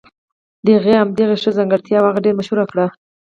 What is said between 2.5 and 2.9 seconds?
کړه.